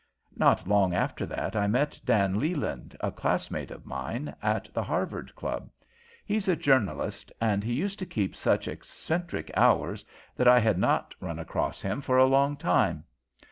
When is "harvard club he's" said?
4.81-6.47